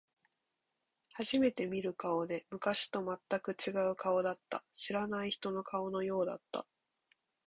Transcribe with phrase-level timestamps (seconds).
[1.11, 4.63] 初めて見る顔で、昔と全く違う顔だった。
[4.73, 6.65] 知らない人の顔のようだった。